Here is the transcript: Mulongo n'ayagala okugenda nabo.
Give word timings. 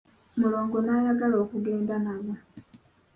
Mulongo 0.39 0.75
n'ayagala 0.81 1.35
okugenda 1.43 1.95
nabo. 2.05 2.33